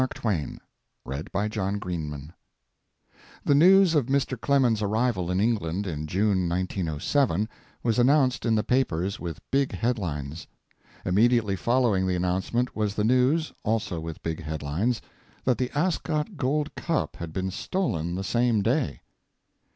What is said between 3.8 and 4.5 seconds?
of Mr.